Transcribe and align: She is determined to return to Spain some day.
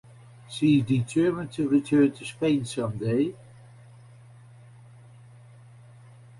She 0.49 0.79
is 0.79 0.87
determined 0.87 1.51
to 1.51 1.69
return 1.69 2.11
to 2.13 2.25
Spain 2.25 2.65
some 2.65 2.97
day. 2.97 3.35